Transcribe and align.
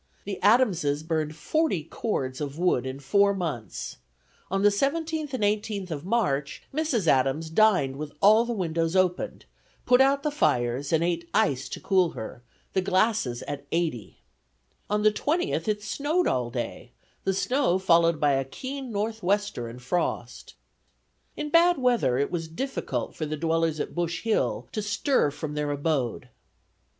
The 0.25 0.41
Adamses 0.41 1.03
burned 1.03 1.35
forty 1.35 1.83
cords 1.83 2.41
of 2.41 2.57
wood 2.57 2.87
in 2.87 2.99
four 2.99 3.35
months. 3.35 3.97
On 4.49 4.63
the 4.63 4.69
17th 4.69 5.31
and 5.35 5.43
18th 5.43 5.91
of 5.91 6.05
March, 6.05 6.63
Mrs. 6.73 7.05
Adams 7.05 7.51
dined 7.51 7.97
with 7.97 8.11
all 8.19 8.43
the 8.43 8.51
windows 8.51 8.95
open, 8.95 9.43
put 9.85 10.01
out 10.01 10.23
the 10.23 10.31
fires, 10.31 10.91
and 10.91 11.03
"ate 11.03 11.29
ice 11.35 11.69
to 11.69 11.79
cool 11.79 12.09
her; 12.13 12.41
the 12.73 12.81
glasses 12.81 13.43
at 13.43 13.67
80." 13.71 14.23
On 14.89 15.03
the 15.03 15.11
20th, 15.11 15.67
it 15.67 15.83
snowed 15.83 16.25
all 16.25 16.49
day, 16.49 16.93
the 17.23 17.33
snow 17.35 17.77
followed 17.77 18.19
by 18.19 18.31
a 18.31 18.43
keen 18.43 18.91
northwester 18.91 19.67
and 19.67 19.83
frost. 19.83 20.55
In 21.37 21.49
bad 21.51 21.77
weather 21.77 22.17
it 22.17 22.31
was 22.31 22.47
difficult 22.47 23.13
for 23.15 23.27
the 23.27 23.37
dwellers 23.37 23.79
at 23.79 23.93
Bush 23.93 24.23
Hill 24.23 24.67
to 24.71 24.81
stir 24.81 25.29
from 25.29 25.53
their 25.53 25.69
abode. 25.69 26.29